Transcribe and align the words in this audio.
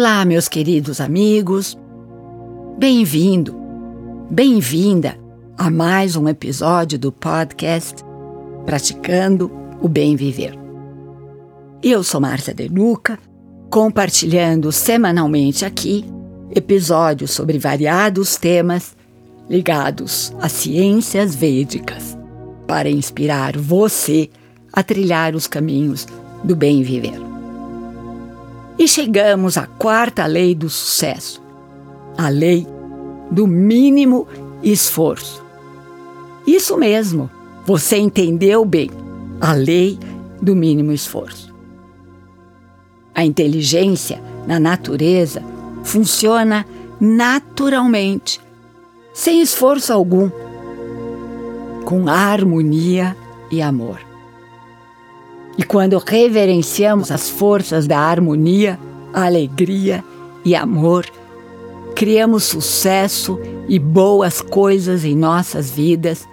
Olá, 0.00 0.24
meus 0.24 0.46
queridos 0.46 1.00
amigos. 1.00 1.76
Bem-vindo, 2.78 3.52
bem-vinda 4.30 5.18
a 5.58 5.68
mais 5.68 6.14
um 6.14 6.28
episódio 6.28 6.96
do 6.96 7.10
podcast 7.10 8.04
Praticando 8.64 9.50
o 9.82 9.88
Bem 9.88 10.14
Viver. 10.14 10.56
Eu 11.82 12.04
sou 12.04 12.20
Márcia 12.20 12.54
Deluca, 12.54 13.18
compartilhando 13.68 14.70
semanalmente 14.70 15.64
aqui 15.64 16.04
episódios 16.54 17.32
sobre 17.32 17.58
variados 17.58 18.36
temas 18.36 18.96
ligados 19.50 20.32
às 20.40 20.52
ciências 20.52 21.34
védicas 21.34 22.16
para 22.68 22.88
inspirar 22.88 23.56
você 23.56 24.30
a 24.72 24.80
trilhar 24.80 25.34
os 25.34 25.48
caminhos 25.48 26.06
do 26.44 26.54
bem 26.54 26.84
viver. 26.84 27.27
E 28.78 28.86
chegamos 28.86 29.58
à 29.58 29.66
quarta 29.66 30.24
lei 30.26 30.54
do 30.54 30.70
sucesso, 30.70 31.42
a 32.16 32.28
lei 32.28 32.66
do 33.30 33.46
mínimo 33.46 34.26
esforço. 34.62 35.42
Isso 36.46 36.76
mesmo, 36.76 37.28
você 37.66 37.96
entendeu 37.96 38.64
bem, 38.64 38.90
a 39.40 39.52
lei 39.52 39.98
do 40.40 40.54
mínimo 40.54 40.92
esforço. 40.92 41.52
A 43.14 43.24
inteligência 43.24 44.22
na 44.46 44.60
natureza 44.60 45.42
funciona 45.82 46.64
naturalmente, 47.00 48.40
sem 49.12 49.42
esforço 49.42 49.92
algum, 49.92 50.30
com 51.84 52.08
harmonia 52.08 53.16
e 53.50 53.60
amor. 53.60 54.07
E 55.58 55.64
quando 55.64 55.98
reverenciamos 55.98 57.10
as 57.10 57.28
forças 57.28 57.88
da 57.88 57.98
harmonia, 57.98 58.78
alegria 59.12 60.04
e 60.44 60.54
amor, 60.54 61.04
criamos 61.96 62.44
sucesso 62.44 63.40
e 63.68 63.76
boas 63.76 64.40
coisas 64.40 65.04
em 65.04 65.16
nossas 65.16 65.68
vidas 65.68 66.28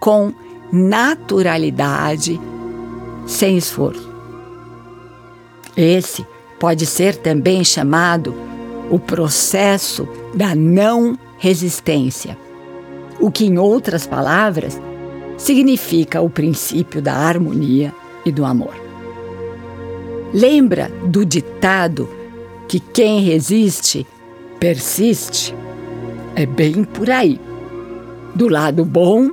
com 0.00 0.34
naturalidade, 0.72 2.40
sem 3.28 3.56
esforço. 3.56 4.12
Esse 5.76 6.26
pode 6.58 6.84
ser 6.84 7.14
também 7.14 7.64
chamado 7.64 8.34
o 8.90 8.98
processo 8.98 10.08
da 10.34 10.52
não 10.52 11.16
resistência, 11.38 12.36
o 13.20 13.30
que, 13.30 13.46
em 13.46 13.56
outras 13.56 14.04
palavras, 14.04 14.80
significa 15.38 16.20
o 16.20 16.28
princípio 16.28 17.00
da 17.00 17.14
harmonia 17.14 17.94
e 18.24 18.32
do 18.32 18.44
amor. 18.44 18.74
Lembra 20.32 20.90
do 21.06 21.24
ditado 21.24 22.08
que 22.66 22.80
quem 22.80 23.20
resiste, 23.20 24.06
persiste? 24.58 25.54
É 26.34 26.44
bem 26.44 26.82
por 26.82 27.08
aí, 27.10 27.40
do 28.34 28.48
lado 28.48 28.84
bom 28.84 29.30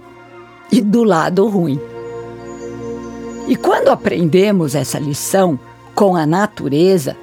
e 0.72 0.82
do 0.82 1.04
lado 1.04 1.48
ruim. 1.48 1.80
E 3.48 3.56
quando 3.56 3.90
aprendemos 3.90 4.76
essa 4.76 5.00
lição 5.00 5.60
com 5.96 6.16
a 6.16 6.26
natureza, 6.26 7.18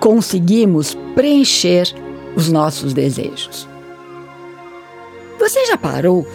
conseguimos 0.00 0.96
preencher 1.14 1.94
os 2.34 2.50
nossos 2.50 2.92
desejos. 2.92 3.68
Você 5.38 5.64
já 5.66 5.76
parou 5.78 6.26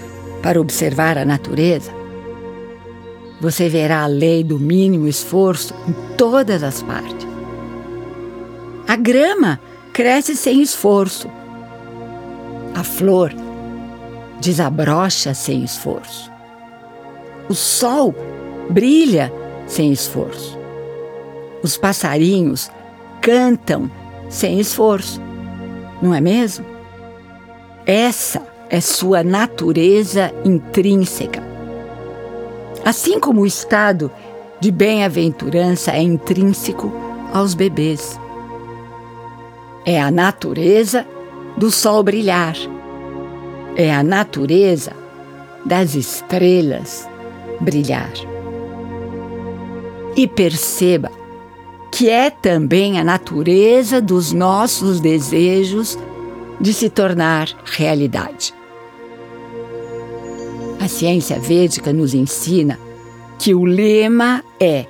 para 0.41 0.61
observar 0.61 1.17
a 1.17 1.25
natureza? 1.25 1.98
Você 3.39 3.69
verá 3.69 4.03
a 4.03 4.07
lei 4.07 4.43
do 4.43 4.59
mínimo 4.59 5.07
esforço 5.07 5.73
em 5.87 6.15
todas 6.15 6.61
as 6.63 6.81
partes. 6.83 7.27
A 8.87 8.95
grama 8.95 9.59
cresce 9.93 10.35
sem 10.35 10.61
esforço. 10.61 11.29
A 12.75 12.83
flor 12.83 13.33
desabrocha 14.41 15.33
sem 15.33 15.63
esforço. 15.63 16.31
O 17.47 17.53
sol 17.53 18.13
brilha 18.69 19.31
sem 19.67 19.91
esforço. 19.91 20.57
Os 21.63 21.77
passarinhos 21.77 22.69
cantam 23.21 23.89
sem 24.29 24.59
esforço. 24.59 25.21
Não 26.01 26.13
é 26.13 26.21
mesmo? 26.21 26.65
Essa 27.85 28.41
é 28.69 28.79
sua 28.79 29.23
natureza 29.23 30.31
intrínseca. 30.45 31.48
Assim 32.89 33.19
como 33.19 33.41
o 33.41 33.45
estado 33.45 34.09
de 34.59 34.71
bem-aventurança 34.71 35.91
é 35.91 36.01
intrínseco 36.01 36.91
aos 37.31 37.53
bebês. 37.53 38.19
É 39.85 40.01
a 40.01 40.09
natureza 40.09 41.05
do 41.55 41.69
sol 41.69 42.01
brilhar. 42.01 42.55
É 43.75 43.93
a 43.93 44.01
natureza 44.01 44.91
das 45.63 45.93
estrelas 45.93 47.07
brilhar. 47.61 48.11
E 50.15 50.27
perceba 50.27 51.11
que 51.91 52.09
é 52.09 52.31
também 52.31 52.99
a 52.99 53.03
natureza 53.03 54.01
dos 54.01 54.33
nossos 54.33 54.99
desejos 54.99 55.95
de 56.59 56.73
se 56.73 56.89
tornar 56.89 57.49
realidade. 57.65 58.51
A 60.79 60.87
ciência 60.87 61.39
védica 61.39 61.91
nos 61.91 62.13
ensina 62.13 62.79
que 63.37 63.53
o 63.53 63.65
lema 63.65 64.43
é 64.59 64.85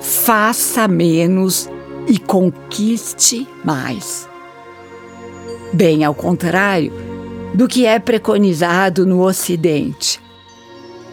faça 0.00 0.86
menos 0.86 1.68
e 2.06 2.18
conquiste 2.18 3.46
mais. 3.64 4.28
Bem 5.72 6.04
ao 6.04 6.14
contrário 6.14 6.92
do 7.54 7.66
que 7.68 7.86
é 7.86 7.98
preconizado 7.98 9.04
no 9.04 9.24
Ocidente. 9.24 10.20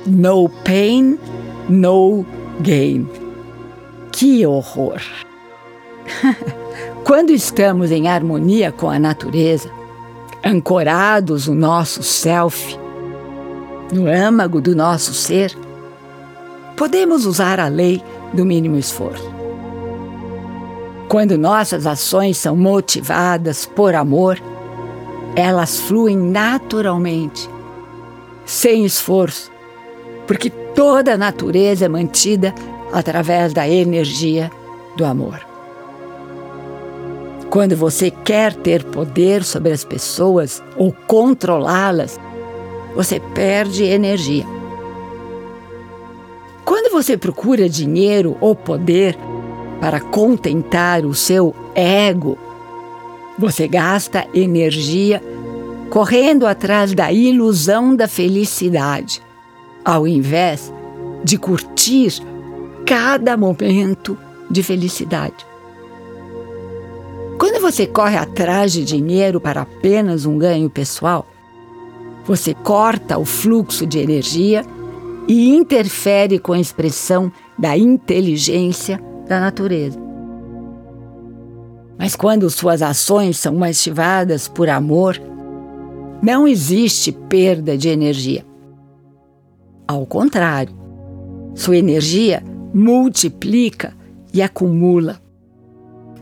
No 0.05 0.47
pain, 0.47 1.17
no 1.67 2.25
gain. 2.61 3.07
Que 4.11 4.45
horror! 4.45 5.01
Quando 7.03 7.31
estamos 7.31 7.91
em 7.91 8.07
harmonia 8.07 8.71
com 8.71 8.89
a 8.89 8.99
natureza, 8.99 9.69
ancorados 10.43 11.47
no 11.47 11.55
nosso 11.55 12.03
self, 12.03 12.77
no 13.91 14.07
âmago 14.07 14.61
do 14.61 14.75
nosso 14.75 15.13
ser, 15.13 15.55
podemos 16.75 17.25
usar 17.25 17.59
a 17.59 17.67
lei 17.67 18.01
do 18.33 18.45
mínimo 18.45 18.77
esforço. 18.77 19.33
Quando 21.07 21.37
nossas 21.37 21.85
ações 21.85 22.37
são 22.37 22.55
motivadas 22.55 23.65
por 23.65 23.93
amor, 23.95 24.41
elas 25.35 25.79
fluem 25.79 26.17
naturalmente, 26.17 27.49
sem 28.45 28.85
esforço, 28.85 29.51
porque 30.25 30.49
toda 30.49 31.13
a 31.13 31.17
natureza 31.17 31.85
é 31.85 31.89
mantida 31.89 32.53
através 32.91 33.53
da 33.53 33.67
energia 33.67 34.51
do 34.97 35.05
amor. 35.05 35.45
Quando 37.49 37.75
você 37.75 38.09
quer 38.11 38.53
ter 38.53 38.83
poder 38.83 39.43
sobre 39.43 39.71
as 39.71 39.83
pessoas 39.83 40.61
ou 40.75 40.91
controlá-las, 41.07 42.19
você 42.95 43.19
perde 43.19 43.83
energia. 43.83 44.45
Quando 46.63 46.91
você 46.91 47.17
procura 47.17 47.69
dinheiro 47.69 48.37
ou 48.39 48.55
poder 48.55 49.17
para 49.79 49.99
contentar 49.99 51.05
o 51.05 51.13
seu 51.13 51.53
ego, 51.75 52.37
você 53.37 53.67
gasta 53.67 54.25
energia 54.33 55.21
correndo 55.89 56.47
atrás 56.47 56.93
da 56.93 57.11
ilusão 57.11 57.95
da 57.95 58.07
felicidade, 58.07 59.21
ao 59.83 60.07
invés 60.07 60.73
de 61.23 61.37
curtir 61.37 62.13
cada 62.85 63.35
momento 63.35 64.17
de 64.49 64.63
felicidade. 64.63 65.45
Quando 67.37 67.61
você 67.61 67.85
corre 67.85 68.17
atrás 68.17 68.71
de 68.71 68.83
dinheiro 68.85 69.41
para 69.41 69.61
apenas 69.61 70.25
um 70.25 70.37
ganho 70.37 70.69
pessoal, 70.69 71.27
você 72.25 72.53
corta 72.53 73.17
o 73.17 73.25
fluxo 73.25 73.85
de 73.85 73.99
energia 73.99 74.65
e 75.27 75.55
interfere 75.55 76.39
com 76.39 76.53
a 76.53 76.59
expressão 76.59 77.31
da 77.57 77.77
inteligência 77.77 78.99
da 79.27 79.39
natureza. 79.39 79.99
Mas 81.97 82.15
quando 82.15 82.49
suas 82.49 82.81
ações 82.81 83.37
são 83.37 83.55
motivadas 83.55 84.47
por 84.47 84.69
amor, 84.69 85.21
não 86.21 86.47
existe 86.47 87.11
perda 87.11 87.77
de 87.77 87.89
energia. 87.89 88.45
Ao 89.87 90.05
contrário, 90.05 90.75
sua 91.53 91.77
energia 91.77 92.43
multiplica 92.73 93.93
e 94.33 94.41
acumula. 94.41 95.21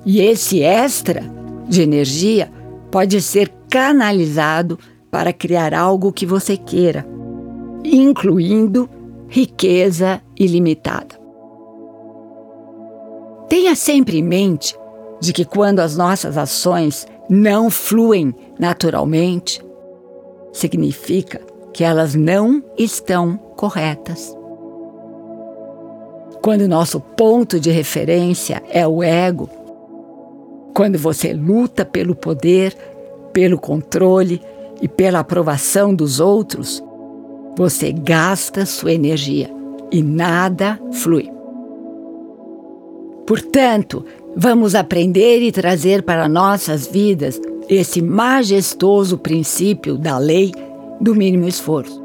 E 0.05 0.21
esse 0.21 0.61
extra 0.61 1.23
de 1.67 1.81
energia 1.81 2.51
pode 2.91 3.21
ser 3.21 3.51
canalizado 3.69 4.77
para 5.13 5.31
criar 5.31 5.75
algo 5.75 6.11
que 6.11 6.25
você 6.25 6.57
queira, 6.57 7.05
incluindo 7.85 8.89
riqueza 9.27 10.19
ilimitada. 10.35 11.21
Tenha 13.47 13.75
sempre 13.75 14.17
em 14.17 14.23
mente 14.23 14.75
de 15.21 15.31
que 15.31 15.45
quando 15.45 15.81
as 15.81 15.95
nossas 15.95 16.35
ações 16.35 17.05
não 17.29 17.69
fluem 17.69 18.33
naturalmente, 18.57 19.63
significa 20.51 21.39
que 21.71 21.83
elas 21.83 22.15
não 22.15 22.63
estão 22.75 23.37
corretas. 23.55 24.35
Quando 26.41 26.67
nosso 26.67 26.99
ponto 26.99 27.59
de 27.59 27.69
referência 27.69 28.63
é 28.67 28.87
o 28.87 29.03
ego, 29.03 29.47
quando 30.73 30.97
você 30.97 31.33
luta 31.33 31.85
pelo 31.85 32.15
poder, 32.15 32.75
pelo 33.31 33.59
controle 33.59 34.41
e 34.83 34.87
pela 34.89 35.19
aprovação 35.19 35.95
dos 35.95 36.19
outros, 36.19 36.83
você 37.57 37.93
gasta 37.93 38.65
sua 38.65 38.91
energia 38.91 39.49
e 39.89 40.03
nada 40.03 40.77
flui. 40.91 41.31
Portanto, 43.25 44.03
vamos 44.35 44.75
aprender 44.75 45.41
e 45.41 45.53
trazer 45.53 46.03
para 46.03 46.27
nossas 46.27 46.85
vidas 46.85 47.39
esse 47.69 48.01
majestoso 48.01 49.17
princípio 49.17 49.97
da 49.97 50.17
lei 50.17 50.51
do 50.99 51.15
mínimo 51.15 51.47
esforço. 51.47 52.03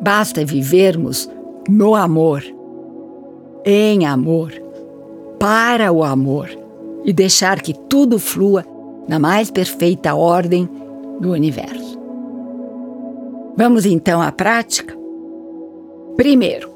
Basta 0.00 0.46
vivermos 0.46 1.28
no 1.68 1.94
amor, 1.94 2.42
em 3.62 4.06
amor, 4.06 4.54
para 5.38 5.92
o 5.92 6.02
amor 6.02 6.48
e 7.04 7.12
deixar 7.12 7.60
que 7.60 7.74
tudo 7.74 8.18
flua 8.18 8.64
na 9.06 9.18
mais 9.18 9.50
perfeita 9.50 10.14
ordem 10.14 10.66
do 11.20 11.32
universo. 11.32 11.98
Vamos 13.56 13.84
então 13.84 14.22
à 14.22 14.30
prática? 14.30 14.96
Primeiro, 16.16 16.70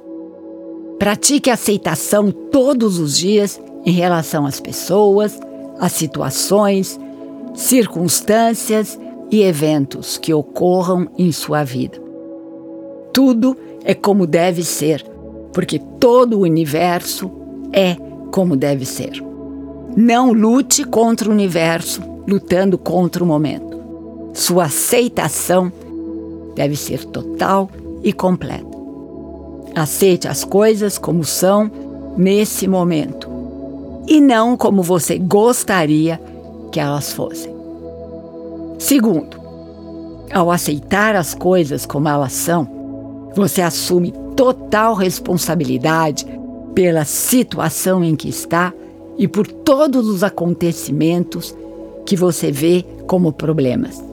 pratique 0.99 1.51
aceitação 1.51 2.31
todos 2.31 2.99
os 2.99 3.17
dias 3.17 3.61
em 3.85 3.93
relação 3.93 4.47
às 4.47 4.61
pessoas, 4.61 5.39
às 5.79 5.93
situações, 5.93 6.99
circunstâncias 7.55 8.99
e 9.31 9.43
eventos 9.43 10.19
que 10.19 10.33
ocorram 10.33 11.09
em 11.19 11.33
sua 11.33 11.65
vida. 11.65 12.01
Tudo 13.13 13.57
é 13.85 13.95
como 13.95 14.27
deve 14.27 14.63
ser, 14.63 15.05
porque 15.53 15.79
todo 15.99 16.39
o 16.39 16.43
universo 16.43 17.31
é 17.73 17.97
como 18.31 18.57
deve 18.57 18.85
ser. 18.85 19.23
Não 19.97 20.33
lute 20.33 20.85
contra 20.85 21.29
o 21.29 21.33
universo, 21.33 22.01
lutando 22.27 22.79
contra 22.79 23.23
o 23.23 23.27
momento. 23.27 23.72
Sua 24.33 24.65
aceitação 24.65 25.73
deve 26.55 26.77
ser 26.77 27.05
total 27.05 27.71
e 28.03 28.13
completa. 28.13 28.73
Aceite 29.75 30.29
as 30.29 30.45
coisas 30.45 30.99
como 30.99 31.25
são 31.25 31.71
nesse 32.17 32.69
momento 32.69 33.29
e 34.07 34.21
não 34.21 34.57
como 34.57 34.83
você 34.83 35.19
gostaria 35.19 36.21
que 36.71 36.81
elas 36.81 37.13
fossem. 37.13 37.55
Segundo, 38.79 39.41
ao 40.33 40.51
aceitar 40.51 41.15
as 41.15 41.35
coisas 41.35 41.87
como 41.87 42.09
elas 42.09 42.33
são, 42.33 42.67
você 43.35 43.63
assume 43.63 44.13
total 44.35 44.95
responsabilidade 44.95 46.27
pela 46.75 47.05
situação 47.05 48.03
em 48.03 48.17
que 48.17 48.29
está 48.29 48.73
e 49.17 49.29
por 49.29 49.47
todos 49.47 50.09
os 50.09 50.23
acontecimentos 50.23 51.55
que 52.05 52.17
você 52.17 52.51
vê 52.51 52.85
como 53.07 53.33
problemas. 53.33 54.12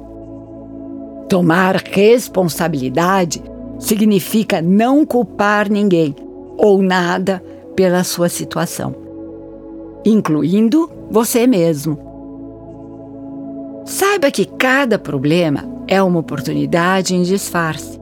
Tomar 1.29 1.75
responsabilidade 1.75 3.43
significa 3.77 4.61
não 4.61 5.05
culpar 5.05 5.69
ninguém 5.69 6.15
ou 6.57 6.81
nada 6.81 7.41
pela 7.75 8.03
sua 8.03 8.27
situação, 8.27 8.95
incluindo 10.03 10.89
você 11.09 11.45
mesmo. 11.45 11.99
Saiba 13.85 14.31
que 14.31 14.45
cada 14.45 14.97
problema 14.97 15.63
é 15.87 16.01
uma 16.01 16.19
oportunidade 16.19 17.15
em 17.15 17.21
disfarce. 17.21 17.99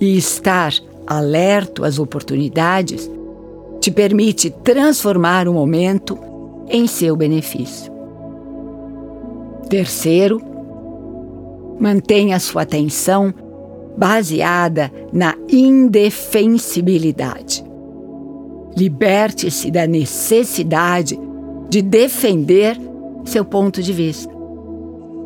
E 0.00 0.16
estar 0.16 0.72
alerto 1.06 1.84
às 1.84 1.98
oportunidades 1.98 3.08
te 3.80 3.90
permite 3.90 4.50
transformar 4.50 5.46
o 5.46 5.52
momento 5.52 6.18
em 6.68 6.86
seu 6.86 7.16
benefício. 7.16 7.92
Terceiro, 9.68 10.51
mantenha 11.82 12.38
sua 12.38 12.62
atenção 12.62 13.34
baseada 13.96 14.92
na 15.12 15.34
indefensibilidade. 15.48 17.64
Liberte-se 18.76 19.68
da 19.68 19.84
necessidade 19.84 21.18
de 21.68 21.82
defender 21.82 22.80
seu 23.24 23.44
ponto 23.44 23.82
de 23.82 23.92
vista. 23.92 24.32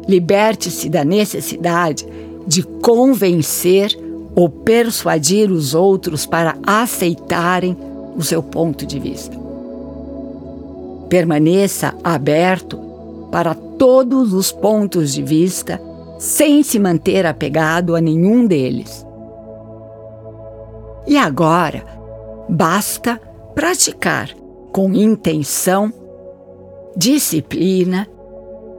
Liberte-se 0.08 0.88
da 0.88 1.04
necessidade 1.04 2.06
de 2.46 2.62
convencer 2.62 3.94
ou 4.34 4.48
persuadir 4.48 5.52
os 5.52 5.74
outros 5.74 6.24
para 6.24 6.56
aceitarem 6.66 7.76
o 8.16 8.22
seu 8.22 8.42
ponto 8.42 8.86
de 8.86 8.98
vista. 8.98 9.38
Permaneça 11.10 11.94
aberto 12.02 12.78
para 13.30 13.54
todos 13.54 14.32
os 14.32 14.50
pontos 14.50 15.12
de 15.12 15.22
vista 15.22 15.78
sem 16.18 16.62
se 16.62 16.78
manter 16.78 17.26
apegado 17.26 17.94
a 17.94 18.00
nenhum 18.00 18.46
deles. 18.46 19.06
E 21.06 21.16
agora, 21.16 21.84
basta 22.48 23.20
praticar 23.54 24.30
com 24.72 24.92
intenção, 24.92 25.92
disciplina 26.96 28.08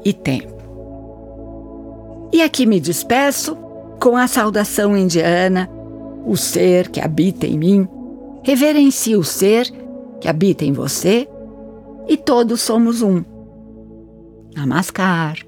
e 0.03 0.13
tempo. 0.13 0.57
E 2.31 2.41
aqui 2.41 2.65
me 2.65 2.79
despeço 2.79 3.55
com 3.99 4.17
a 4.17 4.27
saudação 4.27 4.95
indiana: 4.97 5.69
o 6.25 6.35
ser 6.35 6.89
que 6.89 6.99
habita 6.99 7.47
em 7.47 7.57
mim, 7.57 7.87
reverencie 8.43 9.15
o 9.15 9.23
ser 9.23 9.71
que 10.19 10.27
habita 10.27 10.65
em 10.65 10.73
você 10.73 11.27
e 12.07 12.17
todos 12.17 12.61
somos 12.61 13.01
um. 13.01 13.23
Namaskar. 14.55 15.46